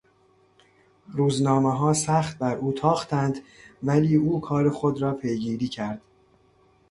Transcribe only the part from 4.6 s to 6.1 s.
خود را پیگیری کرد.